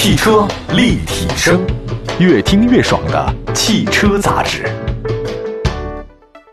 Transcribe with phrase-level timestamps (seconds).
[0.00, 1.60] 汽车立体声，
[2.20, 4.64] 越听越爽的汽车杂志。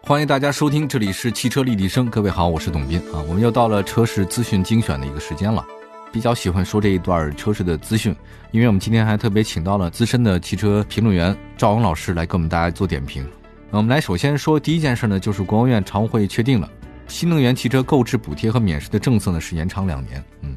[0.01, 2.08] 欢迎大家收听，这里是汽车立体声。
[2.08, 3.21] 各位好，我是董斌啊。
[3.28, 5.63] 我们又到了车市资讯精选的一个时间了。
[6.12, 8.15] 比较喜欢说这一段车市的资讯，
[8.49, 13.23] 因为我们今天还特别请到了资深的汽车评论员赵勇老师来给我们大家做点评。
[13.69, 16.67] 那我们来首先说第一件事呢，就是国务院常务会议确定了
[17.07, 20.23] 新能源汽车购置补贴和免税的政策呢是延长两年。
[20.41, 20.55] 嗯，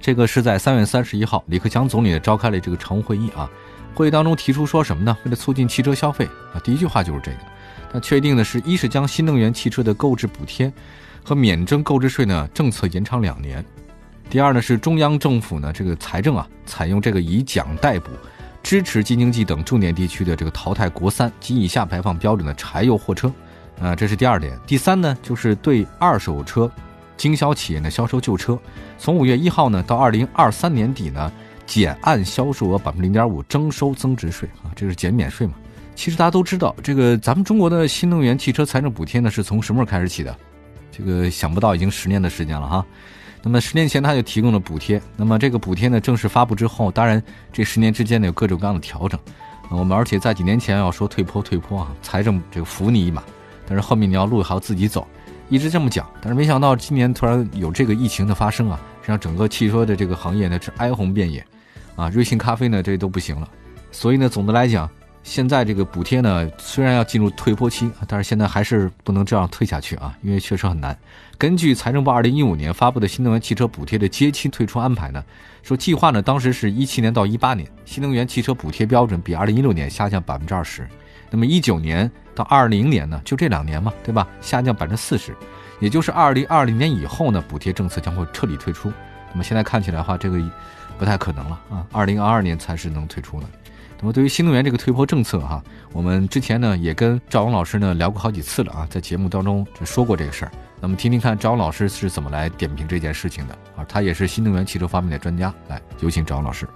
[0.00, 3.48] 这个是在三月三十一号，李克强总理召开了这个常务会议啊。
[3.94, 5.14] 会议当中提出说什么呢？
[5.24, 6.24] 为了促进汽车消费
[6.54, 7.38] 啊，第一句话就是这个。
[7.92, 10.72] 那确定的是一是将新能源汽车的购置补贴
[11.22, 13.62] 和免征购置税呢政策延长两年。
[14.30, 18.10] 第二呢是中央政府呢这个财政啊采用这个以奖代补，
[18.62, 23.30] 支持京津冀等重点地区的这个淘汰国三及以下排放标准的柴油货车，
[23.80, 24.58] 啊这是第二点。
[24.66, 26.70] 第三呢就是对二手车
[27.20, 28.58] 经销企业呢销售旧车，
[28.96, 31.30] 从五月一号呢到二零二三年底呢
[31.66, 35.52] 减按销售额百分之零点五征收增值税啊，这是减免税嘛。
[35.94, 40.34] 其实大家都知道，这个咱们中国的新能源汽车财政补贴呢是从什么时候开始起的？
[40.90, 42.86] 这个想不到已经十年的时间了哈。
[43.42, 49.20] 那么十年前他就提供了补贴，那么这个补贴呢正式发布之后，当然这十年之间呢有各种各样的调整。
[49.68, 53.22] 我们而且在几年前要说退坡退坡啊，财政这个扶你一马，
[53.66, 55.06] 但是后面你要路还要自己走，
[55.50, 56.08] 一直这么讲。
[56.22, 61.44] 但是没想到今年突然有这个疫情的发生啊，让整个汽车的这个行业呢是哀鸿遍野，
[61.96, 63.46] 啊，瑞幸咖啡呢这都不行了。
[63.92, 64.88] 所以呢，总的来讲。
[65.22, 70.98] 现在这个补贴呢，虽然要进入退坡期，但是现在还是不能这样退下去啊，因为确实很难。
[71.36, 75.22] 根据财政部二零一五年发布的新能源汽车补贴的阶梯退出安排呢，
[75.62, 80.88] 说计划呢，当时是一七年到一八年，新能源汽车补贴标准比二零一六年下降百分之二十，
[81.30, 82.10] 那么一九年
[82.40, 84.26] 到二零年呢，就这两年嘛，对吧？
[84.40, 85.36] 下降百分之四十，
[85.78, 88.90] 也就是二零二零年以后呢，补贴政策将会彻底退出。
[89.30, 90.40] 那么现在看起来的话，这个
[90.98, 93.46] 不太可能了啊，二零二二年才是能退出的。
[94.00, 100.52] 那么对于新能源这个退坡政策哈，我们之前呢也跟赵勇老师呢聊过好几次了啊，在节目当中就说过这个事儿。
[100.80, 103.84] 那么听听看赵勇老师是怎么来点评这件事情的啊？
[103.86, 106.66] 他也是新能源汽车方面的专家，来有请赵勇老师。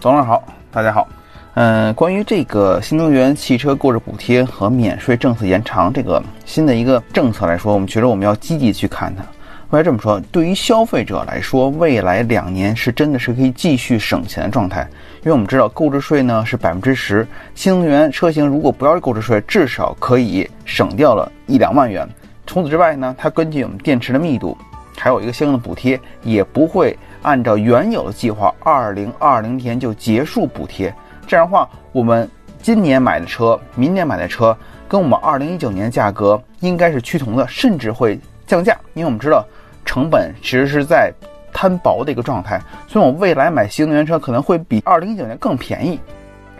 [0.00, 0.42] 董老师好，
[0.72, 1.08] 大家好。
[1.54, 9.22] 嗯，关于这个新能源汽车购置补贴和免税政策延长这个新的一个政策来说，我们觉得我们要积极去看它。
[9.68, 10.18] 为什么这么说？
[10.32, 14.80] 对于消费者来说，未来两年是真的是可以继续省钱的状态，
[15.20, 22.08] 因为我们知道购置税呢是百分之十，新能源车型如果不要购置税，至少可以省掉了一两万元。
[22.46, 24.56] 除此之外呢，它根据我们电池的密度，
[24.96, 30.94] 还有一个相应的补贴，也不会按照原有的计划，二零二零年就结束补贴。
[31.32, 34.54] 这样的话，我们今年买的车，明年买的车，
[34.86, 39.42] 跟我们二零一九年价格应该是趋同的，甚至会降价，因为我们知道。
[39.86, 41.10] 成本其实是在
[41.50, 45.98] 摊薄的一个状态，所以我未来买新能源车可能会比二零一九年更便宜，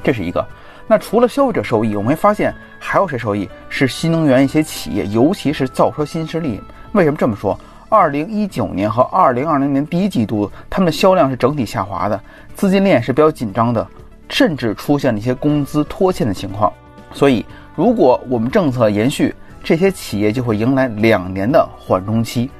[0.02, 0.42] 这是一个。
[0.86, 3.46] 那除了消费者受益，我们会发现还有谁受益？
[3.68, 6.58] 是新能源一些企业，尤其是造车新势力。
[6.92, 7.54] 为什么这么说？
[7.90, 12.18] 二零一九年和二零二零年第一季度，他们的销量是整体下滑的，
[12.54, 13.86] 资金链是比较紧张的，
[14.32, 16.72] 甚至出现了一些工资拖欠的情况。
[17.12, 17.44] 所以，
[17.76, 19.32] 如果我们政策延续，
[19.62, 22.50] 这些企业就会迎来两年的缓冲期。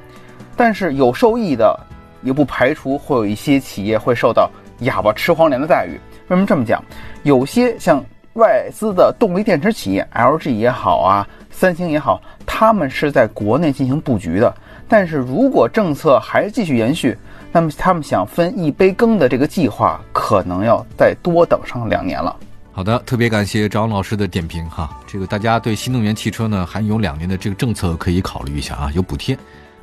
[0.55, 1.77] 但是有受益的，
[2.21, 4.47] 也不排除会有一些企业会受到
[4.81, 5.99] 哑巴吃黄连的待遇。
[6.27, 6.81] 为什么这么讲？
[7.23, 8.01] 有些像
[8.33, 14.53] 外资的动力电池企业，LG 也好啊，三星也好，他们是在国内进行布局的。
[14.87, 17.17] 但是如果政策还继续延续，
[17.53, 22.35] 那么他们想分一杯羹的这个计划，可能要再多等上两年了。
[22.71, 24.99] 好的，特别感谢张老师的点评哈。
[25.05, 29.37] 这个大家对新能源汽车呢，还有两年的这个政策可以考虑一下啊，有补贴。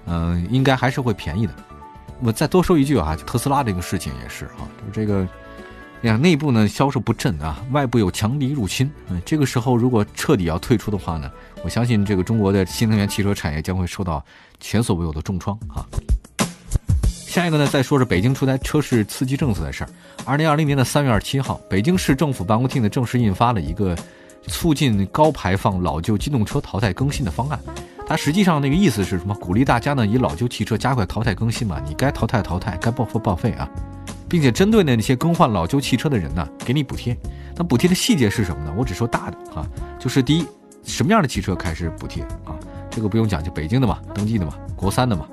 [0.07, 1.55] 嗯，应该还是会便宜的。
[2.21, 5.25] 我再多说一句啊，特斯拉这个事情也是啊，就这个，
[6.03, 8.91] 呀，内部呢销售不振啊，外部有强敌入侵。
[9.09, 11.31] 嗯，这个时候如果彻底要退出的话呢，
[11.63, 14.25] 我相信这个中国的新能源汽车产业将会受到
[14.59, 15.87] 前所未有的重创啊。
[17.31, 19.91] 下一个呢，再说是北京出台车市刺激政策的事儿。
[20.25, 23.97] 二零二零年的三月二十七号，北京市政府办公厅呢正式印发了一个
[24.49, 27.57] 促进高排放老旧机动车淘汰更新的方案。
[28.05, 29.33] 它实际上那个意思是什么？
[29.37, 31.81] 鼓励大家呢以老旧汽车加快淘汰更新嘛？
[31.87, 33.71] 你该淘汰淘汰，该报废报废啊，
[34.29, 37.17] 并且针对呢那些更换老旧汽车的人呢，给你补贴。
[37.55, 38.75] 那补贴的细节是什么呢？
[38.77, 39.65] 我只说大的啊，
[40.01, 40.45] 就是第一，
[40.83, 42.59] 什么样的汽车开始补贴啊？
[42.91, 45.29] 这个不用讲，就北京的嘛，登记的嘛，国三的嘛。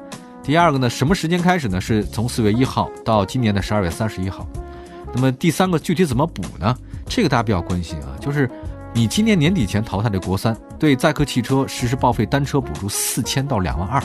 [0.48, 1.82] 第二个呢，什么时间开始呢？
[1.82, 4.48] 是从四月一号到今年的十二月三十一号。
[5.14, 6.74] 那么第三个具体怎么补呢？
[7.06, 8.50] 这个大家比较关心啊，就是。
[8.94, 14.02] 你今年年底前淘汰的国三，对载客汽车实施报废单车补助四千到两万二；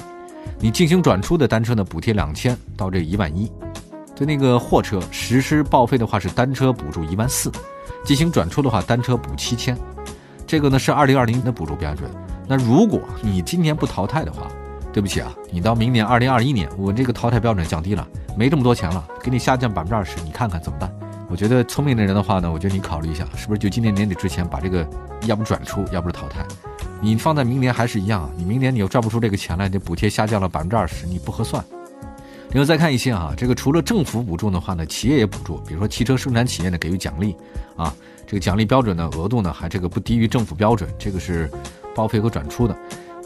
[0.58, 3.50] 你进行转出的单车呢，补贴两千到这一万一。
[4.14, 7.50] 对那个货车实施报废的话是单车补助一万四，
[8.04, 9.74] 进行转出的话单车补七千。
[10.46, 12.10] 这个呢是二零二零年的补助标准。
[12.46, 14.42] 那如果你今年不淘汰的话，
[14.92, 18.06] 对不起啊，你到明年二零二一年，我这个淘汰标准降低了，
[18.36, 20.92] 没这么多钱了，给你下降百分之二十，你看看怎么办？
[21.30, 24.86] 我觉得聪明的人的话呢，我觉得你考虑一下，是不是就今年年底之前把这个，
[25.24, 26.44] 要不转出，要不是淘汰，
[27.00, 31.64] 你放在明年还是一样，你明年你又赚不出这个钱来，这补贴下降了百分之二十，你不合算。
[32.50, 37.34] 另外再看一些啊，这个除了政府补助的话呢，企业也补助，比如说汽车生产企业呢给予奖励，
[37.76, 37.94] 啊，
[38.26, 41.50] 这个奖励标准呢额度呢还这个不低于政府标准，这个是
[41.94, 42.76] 报废和转出的。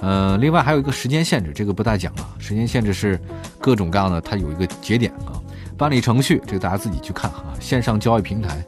[0.01, 2.29] 呃，另外还有一个时间限制，这个不大讲了。
[2.39, 3.21] 时间限制是
[3.59, 5.41] 各种各样的，它有一个节点啊。
[5.77, 7.45] 办理程序，这个大家自己去看啊。
[7.61, 8.65] 线上交易平台，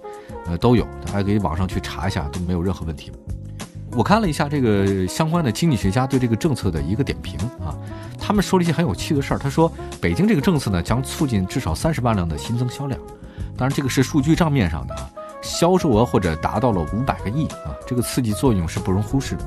[0.46, 3.12] 呃，都有，大家可以网上去查一下，都没有任何问题。
[3.92, 7.76] 我看了一下这个相关的经济学家对这个政策的一个点评啊，
[8.18, 9.38] 他们说了一些很有趣的事儿。
[9.38, 13.00] 他说，北京这个政策呢，将促进至少三十万辆的新增销量。
[13.56, 15.10] 当然，这个是数据账面上的啊，
[15.42, 19.44] 销售额或者达到了五百个亿啊，这个刺激作用是不容忽视的。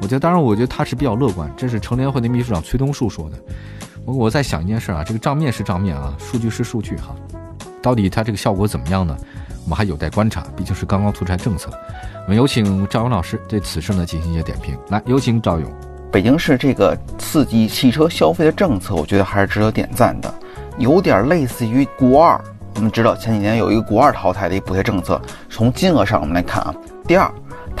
[0.00, 1.50] 我觉得，当然，我觉得他是比较乐观。
[1.56, 3.36] 这是成联会的秘书长崔东树说的。
[4.04, 7.14] 我我在想一件事啊，这个账面是账面啊，数据是数据哈，
[7.82, 9.16] 到底它这个效果怎么样呢？
[9.64, 11.70] 我们还有待观察，毕竟是刚刚出台政策。
[12.24, 14.74] 我们有请赵勇老师对此事呢进行一些点评。
[14.88, 15.70] 来，有请赵勇。
[16.10, 20.32] 北京市这个刺激汽车消费的政策，我觉得还是值得点赞的，
[20.78, 22.40] 有点类似于国二。
[22.76, 25.20] 我们知道前几年有一个国二淘汰的一个补贴政策，
[25.50, 26.74] 从金额上我们来看啊，
[27.06, 27.30] 第二。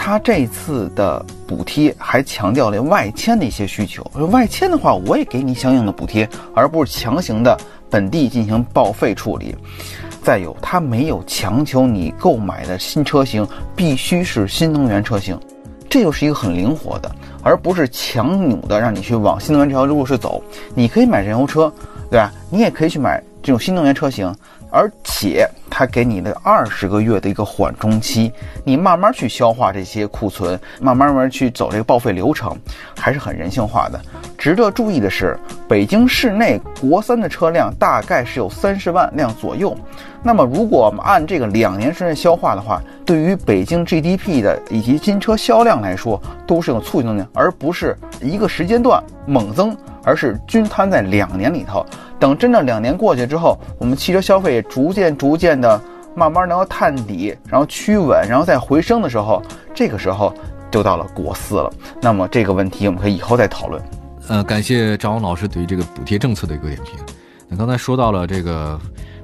[0.00, 4.00] 他这次的补贴还强调了外迁的一些需求。
[4.30, 7.58] 外迁的话，我也给你相应的补贴，而不是强行的
[7.90, 9.54] 本地进行报废处理。
[10.22, 15.38] 再有，他没有强求你购买的新车型必须是新能源车型，
[15.90, 17.10] 这又是一个很灵活的，
[17.42, 20.40] 而不是强扭的让你去往新能源这条路是走。
[20.76, 21.70] 你可以买燃油车，
[22.08, 22.32] 对吧？
[22.50, 24.32] 你也可以去买这种新能源车型。
[24.70, 28.32] 而且它给你的二十个月的一个缓冲期，
[28.64, 32.56] 你慢慢去消化这些库存，慢慢慢去走这个报废流程，
[32.96, 34.00] 还是很人性化的。
[34.36, 35.36] 值得注意的是，
[35.68, 39.76] 北京市内国三的车辆大概是有三十万辆左右。
[40.22, 49.76] 那么，如果我们按这个两年时间消化的话，对于北京 GDP 的以及新车销量来说，都是有促进作用，而不是一个时间段猛增，
[50.08, 51.84] 而是均摊在两年里头。
[52.18, 55.78] 等真正两年过去之后，我们汽车消费逐渐逐渐的
[56.16, 59.42] 慢慢能够探底，然后趋稳，然后再回升的时候，
[59.74, 60.32] 这个时候
[60.70, 61.70] 就到了国四了。
[62.00, 63.82] 那么这个问题我们可以以后再讨论。
[64.28, 66.98] 呃，感谢张勇老师对于这个补贴政策的一个点评。
[67.46, 68.80] 那刚才说到了这个，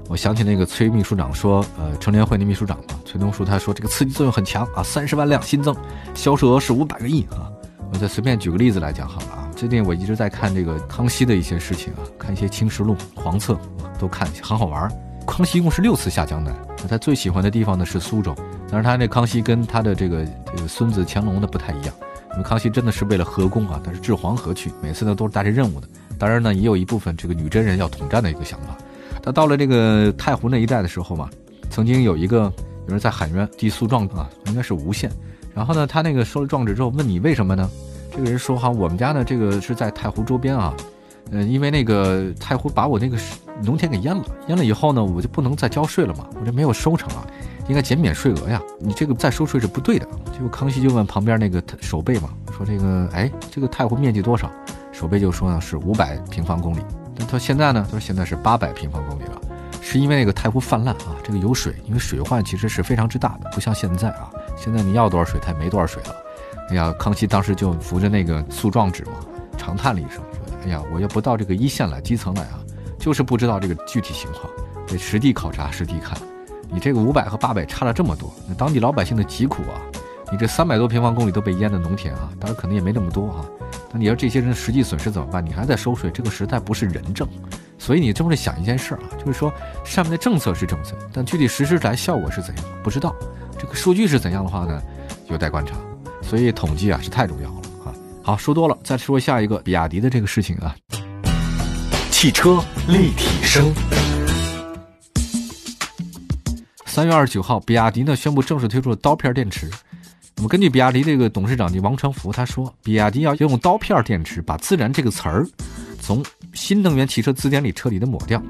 [0.09, 5.75] 我想起那个崔秘书长说，呃，成联会的秘书长嘛，崔东树他说这个刺激作用很强啊，三十万辆新增，
[6.15, 7.51] 销售额是五百个亿啊。
[7.93, 13.59] 我再随便举个例子来讲好了啊，最近我一直在看这个康熙的一些事情啊，看一些清史录、黄册，
[13.99, 14.93] 都看，很好玩。
[15.27, 16.55] 康熙一共是六次下江南，
[16.87, 18.37] 他最喜欢的地方呢是苏州。
[18.71, 20.23] 但是他那康熙跟他的这个
[20.55, 21.95] 这个孙子乾隆的不太一样，
[22.33, 25.89] 因为康熙真的是为了和宫啊，他是治黄河去，每次呢都是带着任务的。
[26.19, 28.77] 当然呢，也有一部分这个女真人要统战的一个想法。
[29.23, 31.31] 他到了这个太湖那一带的时候嘛，
[31.71, 32.53] 曾经有一个
[32.87, 35.11] 有人在喊冤递诉状啊，应该是吴县。
[35.55, 37.71] 然后呢，他那个收了状纸之后，问你为什么呢？
[38.15, 40.73] 这个人说哈，我们家呢这个是在太湖周边啊，
[41.33, 43.19] 嗯，因为那个太湖把我那个
[43.61, 47.27] 农田给淹了，淹了以后呢，我就不能再交税了嘛，我这没有收成啊，
[47.67, 48.63] 应该减免税额呀。
[48.79, 50.07] 你这个再收税是不对的。
[50.33, 54.49] 结果康熙就问旁边那个守备嘛，说这个哎，这个太湖面积多少？
[54.93, 56.81] 守备就说呢是五百平方公里。
[57.17, 59.41] 那他现在呢，他说现在是八百平方公里了，
[59.81, 64.31] 是因为那个太湖泛滥啊，这个有水，因为水患其实是非常之大的，不像现在啊。
[64.57, 66.15] 现在你要多少水，它也没多少水了。
[66.71, 69.13] 哎呀，康熙当时就扶着那个诉状纸嘛，
[69.59, 72.59] 长叹了一声，说：“哎呀，我又不到这个一线来，基层来啊，
[72.99, 74.45] 就是不知道这个具体情况，
[74.87, 76.17] 得实地考察，实地看。
[76.71, 79.77] 你这个五百和八百差了这么多，那当地老百姓的疾苦啊！
[80.33, 83.45] 你这三百多平方公里都被淹的农田啊，当然可能也没那么多啊。
[83.93, 85.45] 那你要这些人实际损失怎么办？
[85.45, 87.29] 你还在收税，这个实在不是人政。
[87.79, 89.53] 所以你这么想一件事啊，就是说
[89.85, 93.15] 上面的政策是政策，但具体实施来效果是怎样，不知道。”
[93.59, 94.83] 这个数据是怎样的话呢？
[95.29, 95.75] 有待观察，
[96.29, 97.95] 所以统计啊是太重要了啊。
[98.23, 100.75] 好，说多了，再说下一个比亚迪的这个事情啊。
[102.11, 103.73] 汽车立体声。
[106.87, 109.69] 三月二十九号，比亚迪呢宣布正式推出了刀片电池。
[110.37, 115.47] 那么根据比亚迪这个董事长王传福他说，比亚迪要用刀片电池把“自燃”这个词儿
[116.01, 118.43] 从新能源汽车字典里彻底的抹掉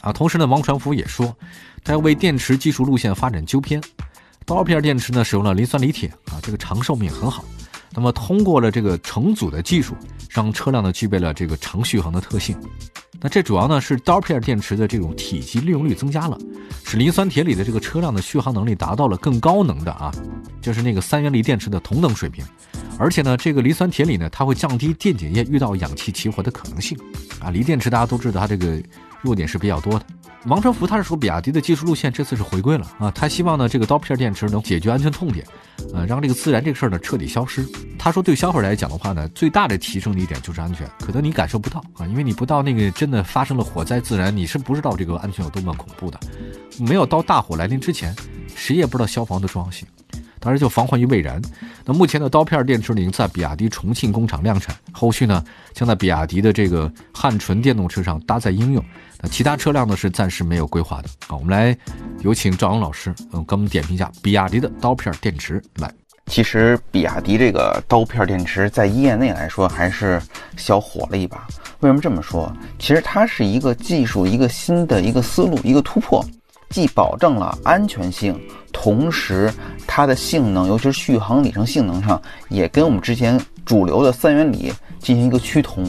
[0.00, 0.12] 啊。
[0.12, 1.34] 同时呢，王传福也说，
[1.84, 3.80] 他要为电池技术路线发展纠偏。
[4.44, 7.44] 刀片电池呢，使用了磷酸锂铁啊，这个长寿命很好。
[7.92, 9.94] 那么通过了这个成组的技术，
[10.28, 12.56] 让车辆呢具备了这个长续航的特性。
[13.20, 16.38] 那这主要呢是刀片电池的这种体积利用率增加了，
[16.84, 20.10] 使磷酸铁锂的这个车辆的续航能力达到了更高能的啊，
[20.62, 22.44] 就是那个三元锂电池的同等水平。
[22.96, 26.96] 而且呢，这个磷酸铁锂呢，它会降低电解液遇到氧气起火的可能性。
[27.40, 28.80] 啊，锂电池大家都知道它这个
[29.20, 30.06] 弱点是比较多的。
[30.46, 35.46] 王传福他是说，比亚迪的技术路线这次是回归了啊，他希望呢这个刀片电池能解决安全痛点，
[35.92, 37.62] 呃，让这个自燃这个事儿呢彻底消失。
[37.98, 46.18] 他说，对消费者来讲的话呢，最大的提升的一点就是安全，可能你感受不到啊，因为你不到那个真的发生了火灾自燃，你是不知道这个安全有多么恐怖的。
[46.78, 48.16] 没有到大火来临之前，
[48.56, 49.86] 谁也不知道消防的重要性。
[50.40, 51.40] 当然就防患于未然。
[51.84, 58.84] 那目前的刀片电池已经在比亚迪重庆工厂量产，后续呢将在比亚迪的这个汉纯电动车上搭载应用。
[59.20, 61.08] 那其他车辆呢是暂时没有规划的。
[61.26, 61.76] 好，我们来
[62.22, 65.62] 有请赵阳老师，嗯，给我们点评一下比亚迪的刀片电池。
[65.76, 65.92] 来，
[66.26, 70.20] 其实比亚迪这个刀片电池在业内来说还是
[70.56, 71.46] 小火了一把。
[71.80, 72.50] 为什么这么说？
[72.78, 76.24] 其实它是一个技术，一个新的一个思路，一个突破，
[76.70, 78.38] 既保证了安全性。
[78.82, 79.52] 同时，
[79.86, 85.84] 它的性能，尤其是续航里程性能上，也跟我们之前主流的三元锂进行一个趋同。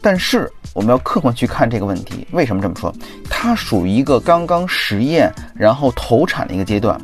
[0.00, 2.24] 但是，我们要客观去看这个问题。
[2.30, 2.94] 为什么这么说？
[3.28, 6.96] 它属于一个刚刚实验，然后投产的一个阶段，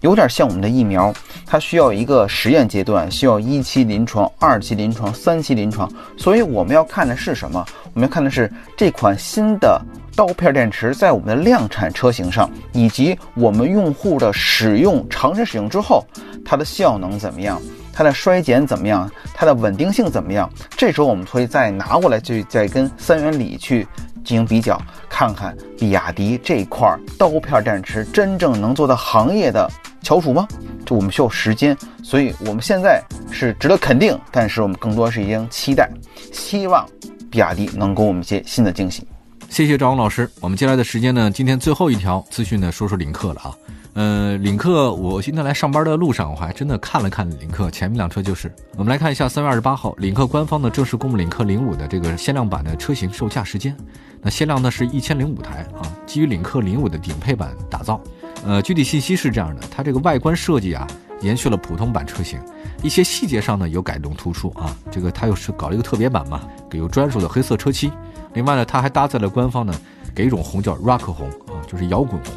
[0.00, 1.14] 有点像我们的疫苗，
[1.46, 5.88] 它需要一个实验阶段，需要一期临床、二期临床、三期临床。
[6.16, 7.64] 所以，我们要看的是什么？
[7.94, 9.80] 我们要看的是这款新的。
[10.14, 16.04] 刀片电池在我们的量产车型上，以及我们用户的使用长时使用之后，
[16.44, 17.60] 它的效能怎么样？
[17.94, 19.10] 它的衰减怎么样？
[19.34, 20.48] 它的稳定性怎么样？
[20.76, 23.86] 这时候我们可以再拿过来，去再跟三元锂去
[24.24, 29.70] 进行比较，看看比亚迪这块刀片电池真正能做到行业的
[30.02, 30.46] 翘楚吗？
[30.84, 35.90] 这我们需要时间，所以我们现在是值得肯定，但是我们更多是一经期待，
[36.32, 36.86] 希望
[37.30, 39.06] 比亚迪能给我们一些新的惊喜。
[39.52, 40.30] 谢谢赵红老师。
[40.40, 43.52] 我们接下来的时间呢，今天最后一条资讯呢，说说领克了啊。
[43.92, 48.50] 呃，领克，我今天来上班的路上，我还真的看了看领克前面两车，就是。
[48.78, 53.76] 我们来看一下三月二十八号，领克官方呢正式公布领克零五的这个限量版的车型售价时间。
[54.22, 58.00] 那限量呢是一千零五台啊，基于领克零五的顶配版打造。
[58.46, 60.86] 呃，具体信息是这样的，它这个外观设计啊，
[61.20, 62.40] 延续了普通版车型，
[62.82, 64.74] 一些细节上呢有改动突出啊。
[64.90, 66.40] 这个它又是搞了一个特别版嘛，
[66.70, 67.92] 有专属的黑色车漆。
[68.34, 69.74] 另外呢，它还搭载了官方呢
[70.14, 72.34] 给一种红叫 Rock 红啊，就是摇滚红。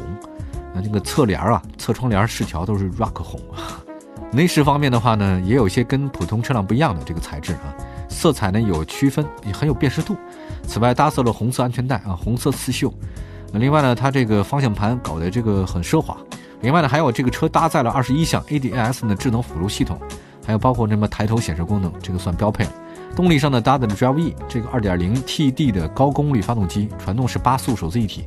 [0.74, 3.40] 那这个侧帘啊、侧窗帘饰条都是 Rock 红。
[4.32, 7.72] 内饰方面的话呢，也有一些跟普通车辆不一样的这个材质啊，
[8.08, 10.16] 色彩呢有区分，也很有辨识度。
[10.66, 12.92] 此外，搭色了红色安全带啊，红色刺绣。
[13.52, 16.16] 另外呢，它这个方向盘搞得这个很奢华。
[16.60, 19.98] 另外呢，还有这个车搭载了二十一项 ADAS 的智能辅助系统，
[20.44, 22.72] 还有包括什么抬头显示功能，这个算标配了。
[23.14, 28.26] 动力上呢，搭载了 Drive E 这个 2.0TD 的高功率发动机，传动是八速手自一体，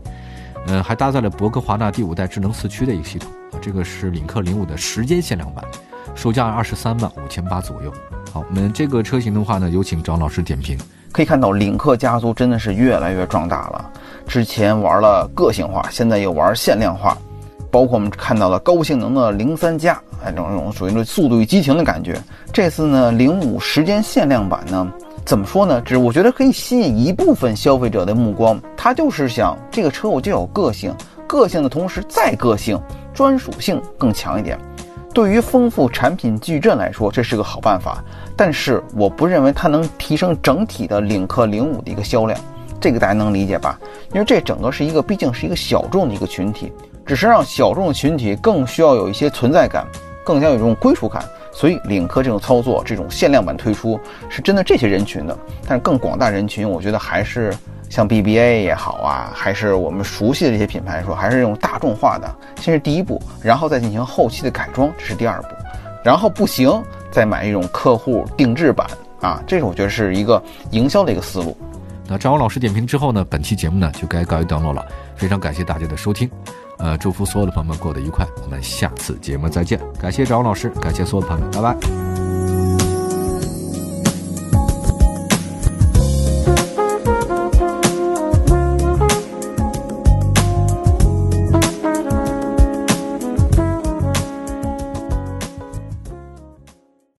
[0.67, 3.59] 呃，还搭载了博格华纳第五代智能四驱的一个系统啊。
[3.61, 5.63] 这个是领克零五的时间限量版，
[6.15, 7.93] 售价二十三万五千八左右。
[8.31, 10.77] 好，我们这个车型的话呢，有请张老师点评。
[11.11, 13.91] 可以看到，领克家族真的是越来越壮大了。
[14.27, 17.17] 之前玩了个性化，现在又玩限量化，
[17.71, 19.93] 包括我们看到了高性能的零三加。
[20.23, 22.21] 哎，这种这种属于那速度与激情的感觉。
[22.51, 24.91] 这次呢，零五时间限量版呢，
[25.23, 25.81] 怎么说呢？
[25.81, 28.59] 只我觉得可以吸引一部分消费者的目光。
[28.75, 30.93] 他就是想这个车我就有个性，
[31.25, 32.77] 个性的同时再个性，
[33.13, 34.59] 专属性更强一点。
[35.13, 38.03] 对于丰富产品矩阵来说，这是个好办法。
[38.35, 42.39] 但是我不认为它能提升整体的领克零五的一个销量。
[42.79, 43.79] 这个大家能理解吧？
[44.13, 46.71] 因为这整个是一个，毕竟是一个小众的一个群体，
[47.05, 49.85] 只是让小众的群体更需要有一些存在感。
[50.21, 55.35] 更加有这种归属感，所以领克这种操作，这种限量版推出是针对这些人群的。
[55.67, 57.51] 但是更广大人群，我觉得还是
[57.89, 62.31] 像 BBA 也好啊，还是我们熟悉的这些品牌说，还是这种大众化的，
[62.61, 65.47] 先是第一步，然后再进行后期的改装，这是第二步，
[66.03, 66.71] 然后不行
[67.09, 68.85] 再买一种客户定制版
[69.19, 71.57] 啊，这种我觉得是一个营销的一个思路。
[72.09, 74.83] 那张勇老师点评之后呢，本期节目呢就该告一段落了，
[75.15, 76.27] 非常感谢大家的收听。
[76.79, 79.79] 呃，祝福所有的朋友们过得愉快，我们下次节目再见。
[80.01, 82.28] 感谢张勇老师，感谢所有的朋友，拜拜。